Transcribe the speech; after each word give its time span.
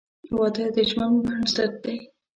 •واده 0.37 0.65
د 0.75 0.77
ژوند 0.89 1.15
بنسټ 1.25 1.71
دی. 1.83 1.97